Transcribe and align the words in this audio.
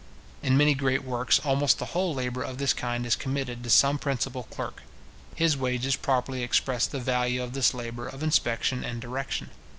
In 0.41 0.57
many 0.57 0.73
great 0.73 1.03
works, 1.03 1.37
almost 1.43 1.77
the 1.77 1.85
whole 1.93 2.11
labour 2.15 2.41
of 2.41 2.57
this 2.57 2.73
kind 2.73 3.05
is 3.05 3.15
committed 3.15 3.63
to 3.63 3.69
some 3.69 3.99
principal 3.99 4.41
clerk. 4.49 4.81
His 5.35 5.55
wages 5.55 5.95
properly 5.95 6.41
express 6.41 6.87
the 6.87 6.99
value 6.99 7.43
of 7.43 7.53
this 7.53 7.71
labour 7.71 8.07
of 8.07 8.23
inspection 8.23 8.83
and 8.83 8.99
direction. 8.99 9.51